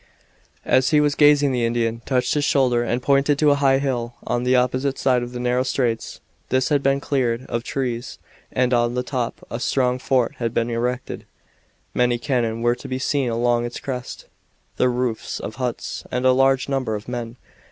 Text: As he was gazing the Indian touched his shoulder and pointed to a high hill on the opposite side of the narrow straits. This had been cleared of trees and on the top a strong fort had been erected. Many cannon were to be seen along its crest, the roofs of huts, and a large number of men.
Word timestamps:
As 0.65 0.89
he 0.89 0.99
was 0.99 1.13
gazing 1.13 1.51
the 1.51 1.63
Indian 1.63 1.99
touched 2.07 2.33
his 2.33 2.43
shoulder 2.43 2.81
and 2.83 3.03
pointed 3.03 3.37
to 3.37 3.51
a 3.51 3.61
high 3.61 3.77
hill 3.77 4.15
on 4.25 4.41
the 4.43 4.55
opposite 4.55 4.97
side 4.97 5.21
of 5.21 5.31
the 5.31 5.39
narrow 5.39 5.61
straits. 5.61 6.21
This 6.49 6.69
had 6.69 6.81
been 6.81 6.99
cleared 6.99 7.45
of 7.45 7.63
trees 7.63 8.17
and 8.51 8.73
on 8.73 8.95
the 8.95 9.03
top 9.03 9.45
a 9.51 9.59
strong 9.59 9.99
fort 9.99 10.37
had 10.37 10.55
been 10.55 10.71
erected. 10.71 11.27
Many 11.93 12.17
cannon 12.17 12.63
were 12.63 12.73
to 12.77 12.87
be 12.87 12.97
seen 12.97 13.29
along 13.29 13.63
its 13.63 13.79
crest, 13.79 14.25
the 14.77 14.89
roofs 14.89 15.39
of 15.39 15.57
huts, 15.57 16.03
and 16.09 16.25
a 16.25 16.31
large 16.31 16.67
number 16.67 16.95
of 16.95 17.07
men. 17.07 17.35